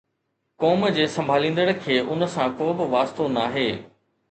[0.63, 3.71] قوم جي سنڀاليندڙ کي ان سان ڪو به واسطو ناهي